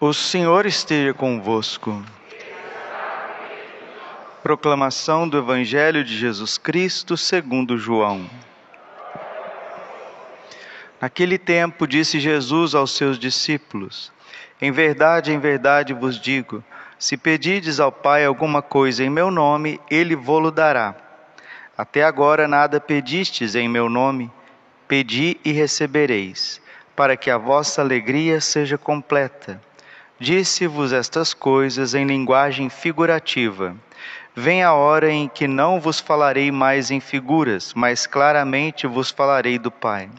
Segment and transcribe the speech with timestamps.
[0.00, 2.00] O Senhor esteja convosco.
[4.44, 8.30] Proclamação do Evangelho de Jesus Cristo segundo João.
[11.00, 14.12] Naquele tempo disse Jesus aos seus discípulos:
[14.62, 16.62] Em verdade, em verdade vos digo,
[16.96, 20.94] se pedides ao Pai alguma coisa em meu nome, ele vô-lo dará.
[21.76, 24.30] Até agora nada pedistes em meu nome,
[24.86, 26.62] pedi e recebereis,
[26.94, 29.60] para que a vossa alegria seja completa.
[30.20, 33.76] Disse-vos estas coisas em linguagem figurativa.
[34.34, 39.60] Vem a hora em que não vos falarei mais em figuras, mas claramente vos falarei
[39.60, 40.10] do Pai.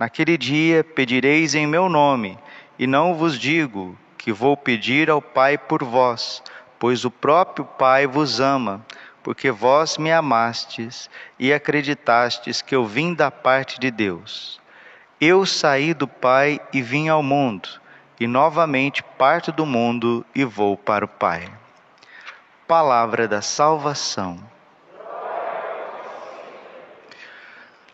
[0.00, 2.36] Naquele dia pedireis em meu nome,
[2.76, 6.42] e não vos digo que vou pedir ao Pai por vós,
[6.76, 8.84] pois o próprio Pai vos ama,
[9.22, 14.60] porque vós me amastes e acreditastes que eu vim da parte de Deus.
[15.20, 17.80] Eu saí do Pai e vim ao mundo
[18.20, 21.50] e novamente parto do mundo e vou para o Pai.
[22.68, 24.38] Palavra da salvação.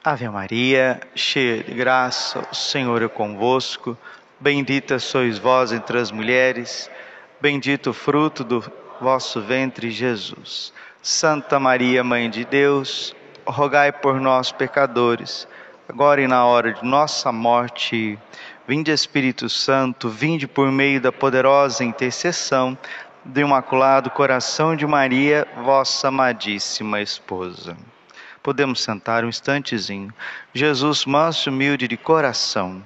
[0.03, 3.97] Ave Maria, cheia de graça, o Senhor é convosco.
[4.39, 6.91] Bendita sois vós entre as mulheres,
[7.41, 8.65] bendito o fruto do
[9.01, 10.73] vosso ventre, Jesus.
[11.01, 13.15] Santa Maria, Mãe de Deus,
[13.47, 15.49] rogai por nós, pecadores,
[15.89, 18.19] agora e na hora de nossa morte.
[18.69, 22.77] Vinde Espírito Santo, vinde por meio da poderosa intercessão
[23.25, 27.77] do Imaculado Coração de Maria, vossa amadíssima esposa.
[28.43, 30.13] Podemos sentar um instantezinho.
[30.53, 32.83] Jesus, manso e humilde de coração.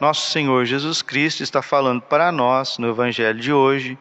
[0.00, 3.98] Nosso Senhor Jesus Cristo está falando para nós no Evangelho de hoje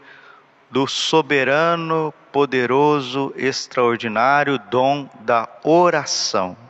[0.72, 6.64] do soberano, poderoso, extraordinário dom da oração.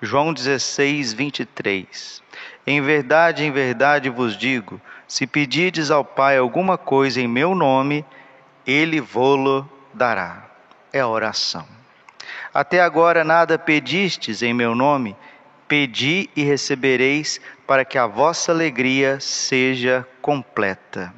[0.00, 2.22] João 16, 23.
[2.64, 8.04] Em verdade, em verdade vos digo: se pedirdes ao Pai alguma coisa em meu nome,
[8.64, 10.44] ele vô-lo dará.
[10.92, 11.66] É a oração.
[12.54, 15.16] Até agora nada pedistes em meu nome,
[15.66, 21.12] pedi e recebereis, para que a vossa alegria seja completa.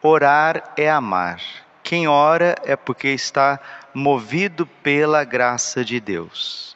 [0.00, 1.40] Orar é amar.
[1.82, 3.58] Quem ora é porque está
[3.92, 6.71] movido pela graça de Deus.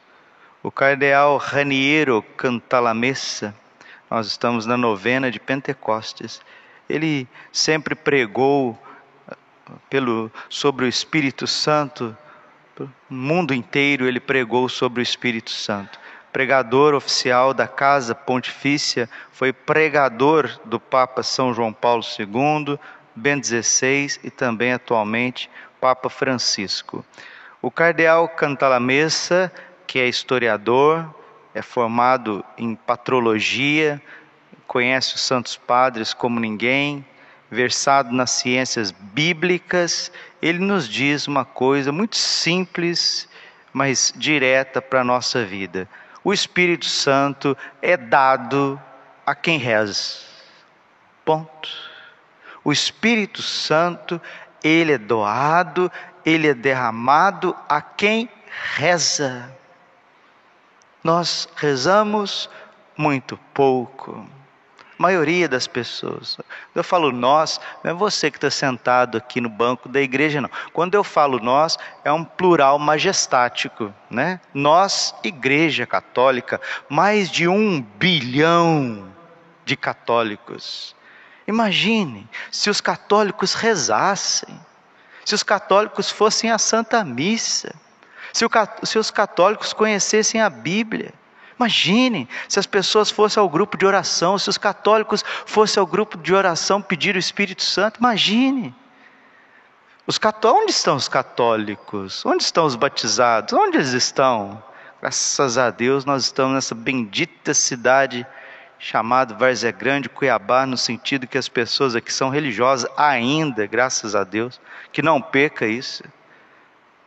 [0.67, 3.55] O cardeal Raniero Cantalamessa,
[4.09, 6.41] nós estamos na novena de Pentecostes,
[6.89, 9.37] ele sempre pregou uh,
[9.89, 12.13] pelo, sobre o Espírito Santo,
[12.77, 15.97] no mundo inteiro ele pregou sobre o Espírito Santo.
[16.33, 22.77] Pregador oficial da Casa Pontifícia, foi pregador do Papa São João Paulo II,
[23.15, 27.05] Bento XVI e também atualmente Papa Francisco.
[27.61, 29.49] O cardeal Cantalamessa
[29.87, 31.15] que é historiador,
[31.55, 34.01] é formado em patrologia,
[34.67, 37.03] conhece os santos padres como ninguém,
[37.49, 40.11] versado nas ciências bíblicas,
[40.41, 43.27] ele nos diz uma coisa muito simples,
[43.71, 45.87] mas direta para a nossa vida.
[46.23, 48.79] O Espírito Santo é dado
[49.25, 50.25] a quem reza.
[51.23, 51.69] Ponto.
[52.63, 54.21] O Espírito Santo,
[54.61, 55.89] ele é doado,
[56.25, 58.29] ele é derramado a quem
[58.75, 59.49] reza.
[61.03, 62.49] Nós rezamos
[62.97, 64.25] muito pouco.
[64.97, 66.37] A maioria das pessoas.
[66.73, 70.49] Eu falo nós, não é você que está sentado aqui no banco da igreja, não.
[70.73, 74.41] Quando eu falo nós, é um plural majestático, né?
[74.53, 76.59] Nós, Igreja Católica,
[76.89, 79.07] mais de um bilhão
[79.63, 80.95] de católicos.
[81.47, 84.59] Imagine se os católicos rezassem,
[85.23, 87.75] se os católicos fossem à Santa Missa
[88.33, 88.49] se, o,
[88.83, 91.13] se os católicos conhecessem a Bíblia.
[91.59, 96.17] Imagine se as pessoas fossem ao grupo de oração, se os católicos fossem ao grupo
[96.17, 97.99] de oração pedir o Espírito Santo.
[97.99, 98.75] Imagine.
[100.05, 102.25] Os católicos, onde estão os católicos?
[102.25, 103.53] Onde estão os batizados?
[103.53, 104.63] Onde eles estão?
[105.01, 108.25] Graças a Deus nós estamos nessa bendita cidade
[108.79, 114.23] chamada Várzea Grande, Cuiabá, no sentido que as pessoas aqui são religiosas ainda, graças a
[114.23, 116.03] Deus, que não peca isso.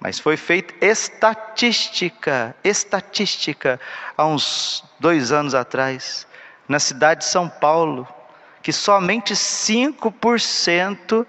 [0.00, 3.78] Mas foi feita estatística, estatística,
[4.16, 6.26] há uns dois anos atrás,
[6.66, 8.08] na cidade de São Paulo,
[8.62, 11.26] que somente 5%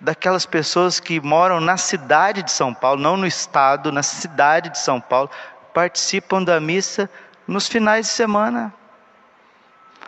[0.00, 4.78] daquelas pessoas que moram na cidade de São Paulo, não no estado, na cidade de
[4.78, 5.30] São Paulo,
[5.74, 7.10] participam da missa
[7.46, 8.72] nos finais de semana.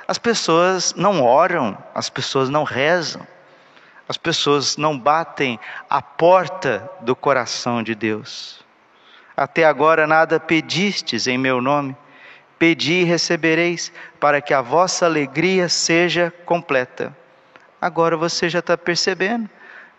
[0.08, 3.26] As pessoas não oram, as pessoas não rezam.
[4.10, 5.56] As pessoas não batem
[5.88, 8.60] a porta do coração de Deus.
[9.36, 11.96] Até agora nada pedistes em meu nome,
[12.58, 17.16] Pedi e recebereis, para que a vossa alegria seja completa.
[17.80, 19.48] Agora você já está percebendo.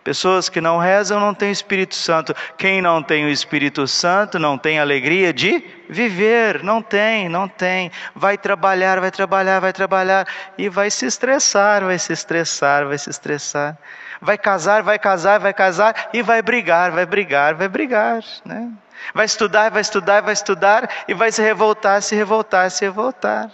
[0.04, 2.34] Pessoas que não rezam não têm Espírito Santo.
[2.58, 6.62] Quem não tem o Espírito Santo não tem alegria de viver.
[6.64, 7.90] Não tem, não tem.
[8.14, 10.26] Vai trabalhar, vai trabalhar, vai trabalhar
[10.58, 13.78] e vai se estressar, vai se estressar, vai se estressar.
[14.20, 18.70] Vai casar, vai casar, vai casar e vai brigar, vai brigar, vai brigar, né?
[19.14, 23.50] Vai estudar, vai estudar, vai estudar e vai se revoltar, se revoltar, se revoltar.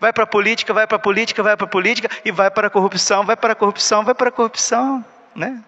[0.00, 2.66] Vai para a política, vai para a política, vai para a política e vai para
[2.66, 5.04] a corrupção, vai para a corrupção, vai para a corrupção,
[5.34, 5.62] né?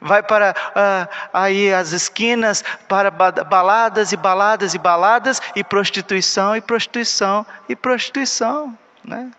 [0.00, 6.60] Vai para ah, aí as esquinas, para baladas e baladas e baladas, e prostituição e
[6.60, 9.30] prostituição e prostituição, né?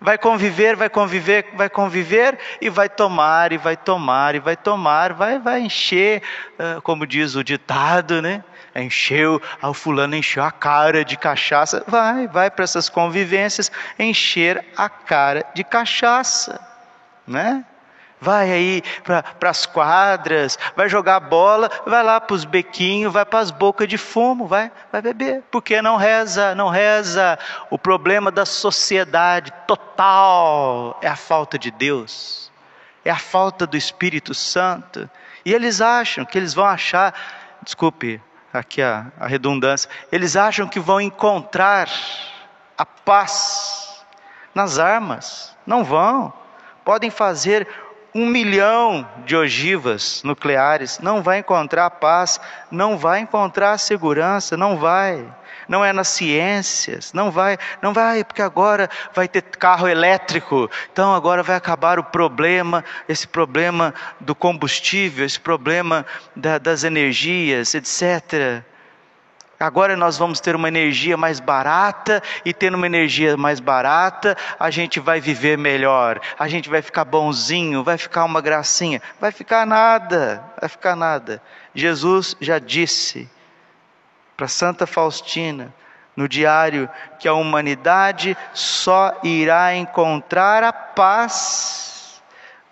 [0.00, 5.12] Vai conviver, vai conviver, vai conviver e vai tomar e vai tomar e vai tomar,
[5.12, 6.22] vai vai encher,
[6.58, 8.42] ah, como diz o ditado, né?
[8.74, 14.64] Encheu, ah, o fulano encheu a cara de cachaça, vai, vai para essas convivências encher
[14.76, 16.58] a cara de cachaça,
[17.26, 17.64] né?
[18.22, 23.40] Vai aí para as quadras, vai jogar bola, vai lá para os bequinhos, vai para
[23.40, 25.42] as bocas de fumo, vai, vai beber.
[25.50, 27.36] Porque não reza, não reza.
[27.68, 32.52] O problema da sociedade total é a falta de Deus,
[33.04, 35.10] é a falta do Espírito Santo.
[35.44, 37.12] E eles acham que eles vão achar,
[37.60, 38.22] desculpe
[38.52, 41.88] aqui a, a redundância, eles acham que vão encontrar
[42.78, 44.04] a paz
[44.54, 45.56] nas armas.
[45.66, 46.32] Não vão.
[46.84, 47.66] Podem fazer
[48.14, 55.26] um milhão de ogivas nucleares, não vai encontrar paz, não vai encontrar segurança, não vai.
[55.68, 61.14] Não é nas ciências, não vai, não vai, porque agora vai ter carro elétrico, então
[61.14, 66.04] agora vai acabar o problema, esse problema do combustível, esse problema
[66.34, 68.64] da, das energias, etc.
[69.62, 74.70] Agora nós vamos ter uma energia mais barata, e tendo uma energia mais barata, a
[74.70, 79.00] gente vai viver melhor, a gente vai ficar bonzinho, vai ficar uma gracinha.
[79.20, 81.40] Vai ficar nada, vai ficar nada.
[81.74, 83.30] Jesus já disse
[84.36, 85.72] para Santa Faustina,
[86.16, 92.22] no diário, que a humanidade só irá encontrar a paz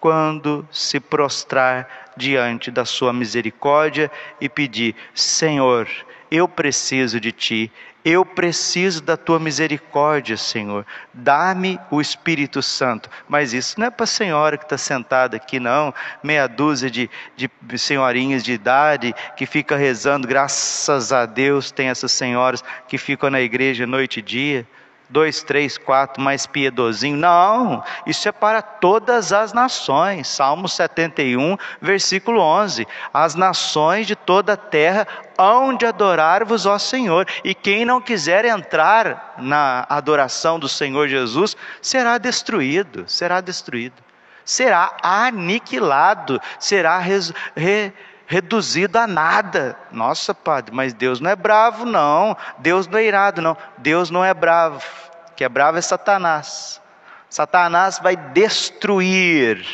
[0.01, 4.11] quando se prostrar diante da Sua misericórdia
[4.41, 5.89] e pedir: Senhor,
[6.31, 7.73] eu preciso de ti,
[8.05, 10.87] eu preciso da tua misericórdia, Senhor.
[11.13, 13.11] Dá-me o Espírito Santo.
[13.29, 15.93] Mas isso não é para a senhora que está sentada aqui, não.
[16.23, 20.27] Meia dúzia de, de senhorinhas de idade que fica rezando.
[20.27, 24.67] Graças a Deus tem essas senhoras que ficam na igreja noite e dia
[25.11, 27.17] dois, três, quatro, mais piedosinho.
[27.17, 30.29] Não, isso é para todas as nações.
[30.29, 32.87] Salmo 71, versículo 11.
[33.13, 37.27] As nações de toda a terra hão de adorar-vos, ó Senhor.
[37.45, 44.03] E quem não quiser entrar na adoração do Senhor Jesus, será destruído, será destruído.
[44.45, 47.93] Será aniquilado, será res, re,
[48.31, 49.77] reduzido a nada.
[49.91, 52.37] Nossa, padre, mas Deus não é bravo, não.
[52.59, 53.57] Deus não é irado, não.
[53.77, 54.87] Deus não é bravo.
[55.35, 56.81] Que é bravo é Satanás.
[57.29, 59.67] Satanás vai destruir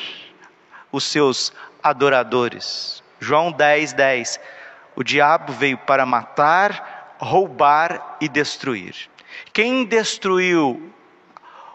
[0.91, 3.03] os seus adoradores.
[3.21, 4.41] João 10, 10.
[4.97, 9.11] O diabo veio para matar, roubar e destruir.
[9.53, 10.91] Quem destruiu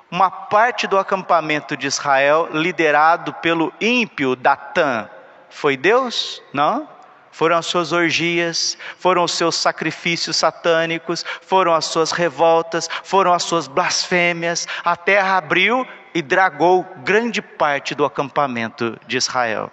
[0.09, 5.07] uma parte do acampamento de Israel, liderado pelo ímpio Datã,
[5.51, 6.41] foi Deus?
[6.51, 6.89] Não.
[7.31, 13.43] Foram as suas orgias, foram os seus sacrifícios satânicos, foram as suas revoltas, foram as
[13.43, 14.67] suas blasfêmias.
[14.83, 19.71] A terra abriu e dragou grande parte do acampamento de Israel.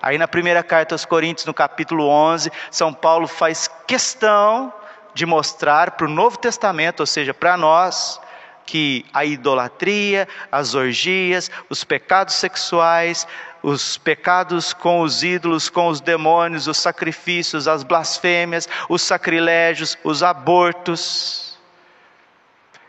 [0.00, 4.72] Aí na primeira carta aos Coríntios, no capítulo 11, São Paulo faz questão
[5.12, 8.20] de mostrar para o Novo Testamento, ou seja, para nós,
[8.66, 13.26] que a idolatria, as orgias, os pecados sexuais,
[13.66, 20.22] os pecados com os ídolos, com os demônios, os sacrifícios, as blasfêmias, os sacrilégios, os
[20.22, 21.58] abortos,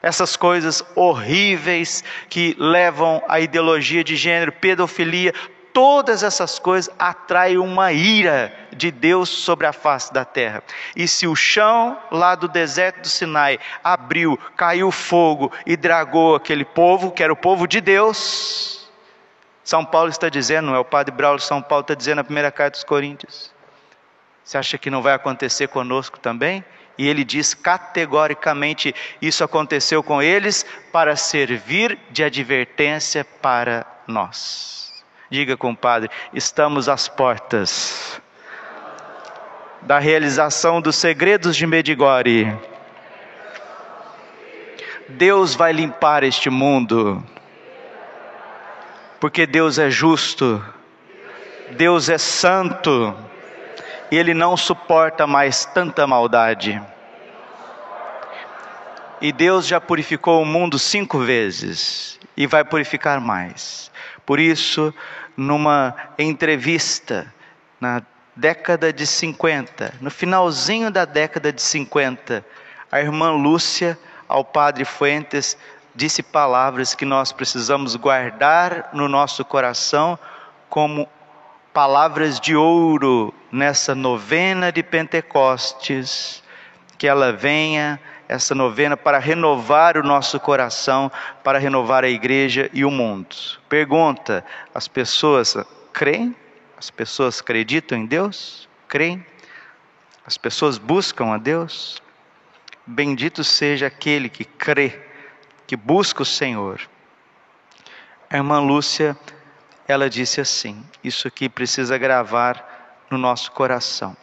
[0.04, 5.34] essas coisas horríveis que levam à ideologia de gênero, pedofilia,
[5.74, 10.62] todas essas coisas atraem uma ira de Deus sobre a face da terra.
[10.96, 16.66] E se o chão lá do deserto do Sinai abriu, caiu fogo e dragou aquele
[16.66, 18.77] povo, que era o povo de Deus,
[19.68, 22.78] são Paulo está dizendo, é o padre Braulio São Paulo está dizendo na primeira carta
[22.78, 23.52] dos Coríntios.
[24.42, 26.64] Você acha que não vai acontecer conosco também?
[26.98, 35.04] E ele diz categoricamente: isso aconteceu com eles para servir de advertência para nós.
[35.30, 38.22] Diga, compadre, estamos às portas
[39.82, 42.58] da realização dos segredos de Medigore.
[45.10, 47.22] Deus vai limpar este mundo,
[49.20, 50.64] porque Deus é justo,
[51.72, 53.16] Deus é santo,
[54.12, 56.82] e Ele não suporta mais tanta maldade.
[59.20, 63.92] E Deus já purificou o mundo cinco vezes e vai purificar mais.
[64.26, 64.94] Por isso,
[65.36, 67.34] numa entrevista
[67.82, 68.04] na
[68.36, 72.46] década de 50, no finalzinho da década de 50,
[72.92, 73.98] a irmã Lúcia
[74.28, 75.58] ao padre Fuentes
[75.98, 80.18] disse palavras que nós precisamos guardar no nosso coração
[80.70, 81.10] como
[81.74, 86.44] palavras de ouro nessa novena de Pentecostes,
[87.00, 88.00] que ela venha
[88.30, 91.12] essa novena para renovar o nosso coração,
[91.44, 93.36] para renovar a igreja e o mundo.
[93.68, 95.58] Pergunta: as pessoas
[95.92, 96.36] creem?
[96.78, 98.70] As pessoas acreditam em Deus?
[98.88, 99.26] Creem?
[100.24, 102.00] As pessoas buscam a Deus?
[102.86, 105.07] Bendito seja aquele que crê,
[105.68, 106.82] que busca o Senhor.
[108.30, 109.16] A irmã Lúcia,
[109.88, 114.16] ela disse assim: Isso aqui precisa gravar no nosso coração.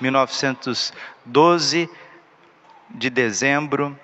[0.00, 1.90] 1912
[2.90, 3.98] de dezembro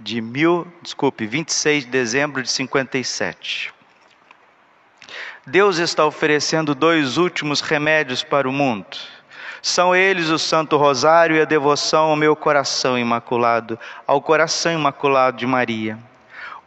[0.00, 3.72] de mil, desculpe, 26 de dezembro de 57.
[5.46, 8.96] Deus está oferecendo dois últimos remédios para o mundo.
[9.60, 15.36] São eles o Santo Rosário e a devoção ao meu coração imaculado, ao coração imaculado
[15.36, 15.98] de Maria.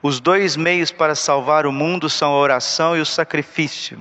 [0.08, 3.98] Os dois meios para salvar o mundo são a oração e o sacrifício.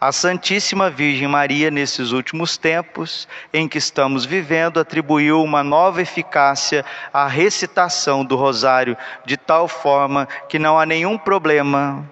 [0.00, 6.86] A Santíssima Virgem Maria, nesses últimos tempos em que estamos vivendo, atribuiu uma nova eficácia
[7.12, 12.02] à recitação do Rosário, de tal forma que não há nenhum problema,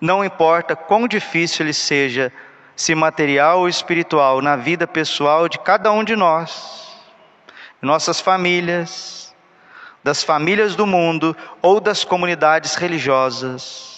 [0.00, 2.32] não importa quão difícil ele seja,
[2.76, 6.96] se material ou espiritual, na vida pessoal de cada um de nós,
[7.82, 9.25] nossas famílias,
[10.06, 13.96] das famílias do mundo ou das comunidades religiosas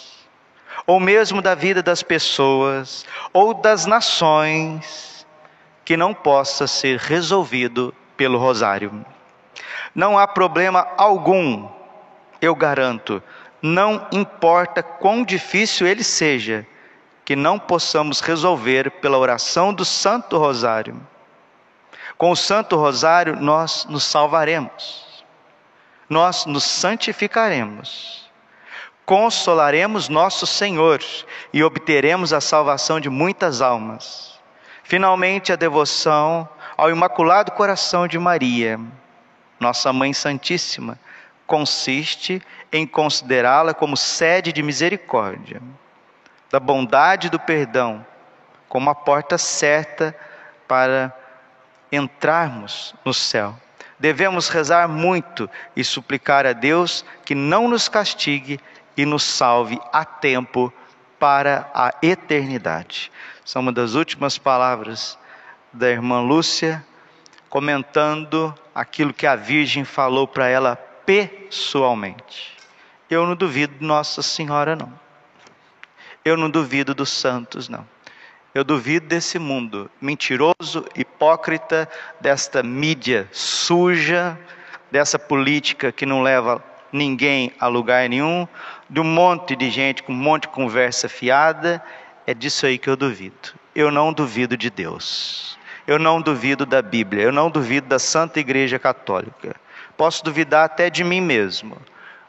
[0.87, 5.27] ou mesmo da vida das pessoas, ou das nações,
[5.85, 9.05] que não possa ser resolvido pelo rosário.
[9.95, 11.69] Não há problema algum,
[12.41, 13.23] eu garanto,
[13.61, 16.67] não importa quão difícil ele seja,
[17.23, 20.99] que não possamos resolver pela oração do Santo Rosário.
[22.17, 25.08] Com o Santo Rosário, nós nos salvaremos,
[26.09, 28.29] nós nos santificaremos
[29.09, 31.03] consolaremos nosso Senhor
[31.51, 34.39] e obteremos a salvação de muitas almas.
[34.85, 36.47] Finalmente, a devoção
[36.77, 38.79] ao Imaculado Coração de Maria,
[39.59, 40.99] nossa Mãe Santíssima,
[41.47, 45.63] consiste em considerá-la como sede de misericórdia,
[46.51, 48.05] da bondade e do perdão,
[48.69, 50.15] como a porta certa
[50.69, 51.11] para
[51.91, 53.57] entrarmos no céu.
[53.99, 58.61] Devemos rezar muito e suplicar a Deus que não nos castigue
[58.97, 60.73] e nos salve a tempo
[61.19, 63.11] para a eternidade.
[63.45, 65.19] São uma das últimas palavras
[65.73, 66.85] da irmã Lúcia,
[67.49, 72.57] comentando aquilo que a Virgem falou para ela pessoalmente.
[73.11, 74.93] Eu não duvido de Nossa Senhora, não.
[76.25, 77.87] Eu não duvido dos santos, não.
[78.55, 81.89] Eu duvido desse mundo mentiroso, hipócrita,
[82.21, 84.39] desta mídia suja,
[84.91, 88.49] dessa política que não leva ninguém a lugar nenhum,
[88.89, 91.83] de um monte de gente com um monte de conversa fiada,
[92.27, 93.55] é disso aí que eu duvido.
[93.75, 95.59] Eu não duvido de Deus.
[95.87, 97.23] Eu não duvido da Bíblia.
[97.23, 99.57] Eu não duvido da Santa Igreja Católica.
[99.97, 101.77] Posso duvidar até de mim mesmo,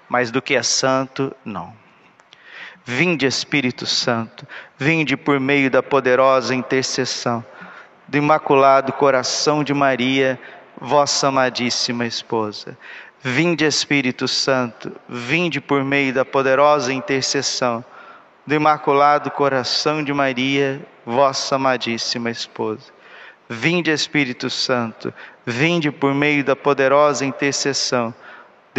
[0.07, 1.73] mas do que é santo, não.
[2.85, 7.43] Vinde, Espírito Santo, vinde por meio da poderosa intercessão
[8.07, 10.39] do Imaculado Coração de Maria,
[10.79, 12.77] vossa amadíssima esposa.
[13.21, 17.83] Vinde Espírito Santo, vinde por meio da poderosa intercessão
[18.47, 22.91] do Imaculado Coração de Maria, vossa amadíssima esposa.
[23.47, 25.13] Vinde Espírito Santo,
[25.45, 28.13] vinde por meio da poderosa intercessão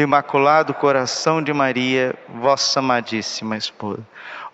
[0.00, 4.00] do Imaculado Coração de Maria, vossa amadíssima esposa.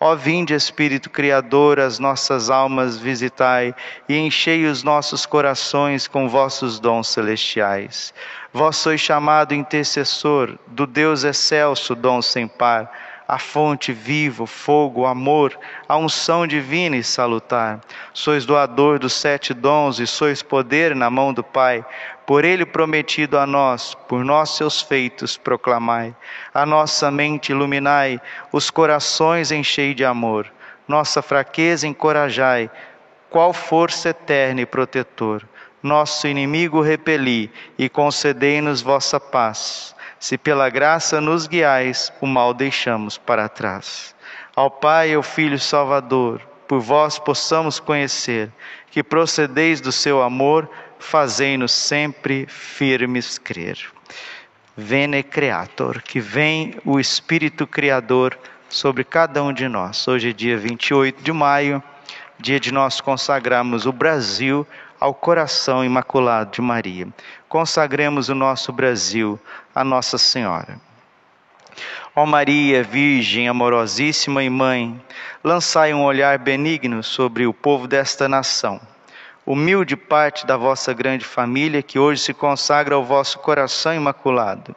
[0.01, 3.73] Ó vinde, Espírito Criador, as nossas almas visitai
[4.09, 8.13] e enchei os nossos corações com vossos dons celestiais.
[8.53, 12.91] Vós sois chamado intercessor do Deus excelso, dom sem par,
[13.29, 15.57] a fonte viva, fogo, amor,
[15.89, 17.81] a unção divina e salutar.
[18.13, 21.85] Sois doador dos sete dons e sois poder na mão do Pai
[22.27, 26.15] por ele prometido a nós, por nós seus feitos proclamai.
[26.53, 28.21] A nossa mente iluminai,
[28.53, 30.53] os corações enchei de amor,
[30.89, 32.69] nossa fraqueza encorajai,
[33.31, 35.47] qual força eterna e protetor.
[35.83, 39.95] Nosso inimigo repeli e concedei-nos vossa paz.
[40.19, 44.15] Se pela graça nos guiais, o mal deixamos para trás.
[44.57, 48.51] Ao Pai, ao Filho Salvador, por vós possamos conhecer
[48.91, 53.79] que procedeis do seu amor, fazei-nos sempre firmes crer.
[54.77, 58.39] Vene Creator, que vem o Espírito Criador
[58.69, 60.07] sobre cada um de nós.
[60.07, 61.83] Hoje é dia 28 de maio,
[62.39, 64.67] dia de nós consagrarmos o Brasil
[65.01, 67.09] ao coração imaculado de Maria.
[67.49, 69.41] Consagremos o nosso Brasil
[69.75, 70.81] a Nossa Senhora.
[72.15, 74.99] Ó Maria, Virgem amorosíssima e Mãe,
[75.45, 78.81] lançai um olhar benigno sobre o povo desta nação.
[79.47, 84.75] Humilde parte da vossa grande família que hoje se consagra ao vosso coração imaculado.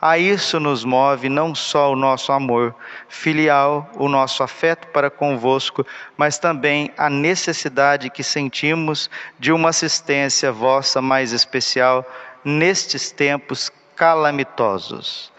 [0.00, 2.72] A isso nos move não só o nosso amor
[3.08, 5.84] filial, o nosso afeto para convosco,
[6.16, 9.10] mas também a necessidade que sentimos
[9.40, 12.06] de uma assistência vossa mais especial
[12.44, 15.32] nestes tempos calamitosos.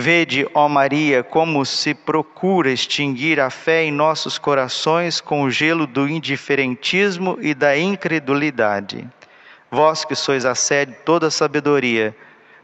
[0.00, 5.88] Vede, ó Maria, como se procura extinguir a fé em nossos corações com o gelo
[5.88, 9.04] do indiferentismo e da incredulidade.
[9.68, 12.16] Vós que sois a sede de toda a sabedoria,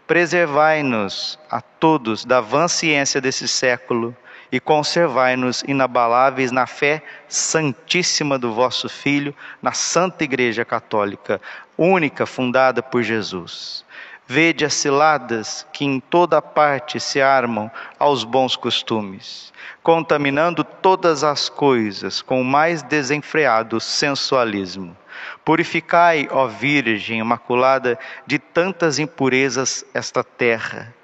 [0.07, 4.17] preservai-nos a todos da vã ciência desse século
[4.53, 11.41] e conservai-nos inabaláveis na fé santíssima do vosso Filho, na Santa Igreja Católica,
[11.77, 13.85] única fundada por Jesus.
[14.27, 19.53] Vede as ciladas que em toda parte se armam aos bons costumes,
[19.83, 24.97] contaminando todas as coisas com o mais desenfreado sensualismo
[25.45, 30.95] Purificai, ó Virgem Imaculada, de tantas impurezas esta terra,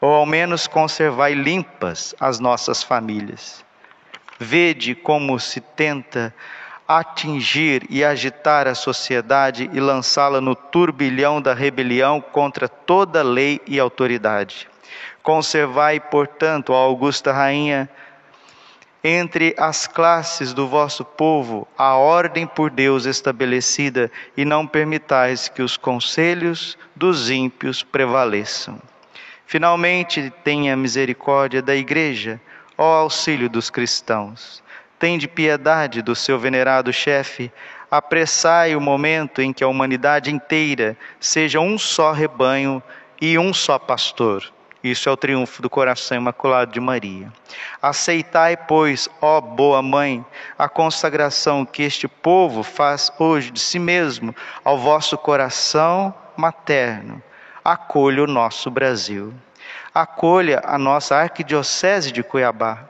[0.00, 3.64] ou ao menos conservai limpas as nossas famílias.
[4.38, 6.34] Vede como se tenta
[6.86, 13.80] atingir e agitar a sociedade e lançá-la no turbilhão da rebelião contra toda lei e
[13.80, 14.68] autoridade.
[15.22, 17.90] Conservai, portanto, ó Augusta Rainha,
[19.02, 25.62] entre as classes do vosso povo a ordem por Deus estabelecida e não permitais que
[25.62, 28.80] os conselhos dos ímpios prevaleçam.
[29.46, 32.40] Finalmente, tenha misericórdia da Igreja,
[32.76, 34.62] ó auxílio dos cristãos.
[34.98, 37.52] Tende piedade do seu venerado chefe,
[37.90, 42.82] apressai o momento em que a humanidade inteira seja um só rebanho
[43.20, 44.52] e um só pastor
[44.86, 47.32] isso é o triunfo do coração imaculado de Maria.
[47.82, 50.24] Aceitai, pois, ó boa mãe,
[50.56, 57.20] a consagração que este povo faz hoje de si mesmo ao vosso coração materno.
[57.64, 59.34] Acolha o nosso Brasil.
[59.92, 62.84] Acolha a nossa arquidiocese de Cuiabá.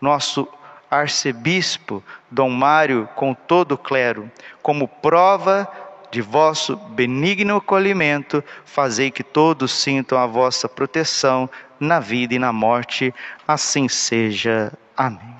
[0.00, 0.48] Nosso
[0.92, 4.30] arcebispo Dom Mário com todo o clero,
[4.62, 5.66] como prova
[6.10, 11.48] de vosso benigno acolhimento, fazei que todos sintam a vossa proteção
[11.80, 13.14] na vida e na morte.
[13.48, 14.70] Assim seja.
[14.94, 15.34] Amém.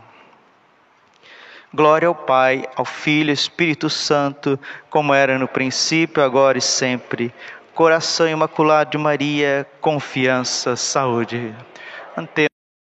[1.75, 7.33] Glória ao Pai, ao Filho e Espírito Santo, como era no princípio, agora e sempre.
[7.75, 11.55] Coração imaculado de Maria, confiança, saúde.
[12.17, 12.52] Ante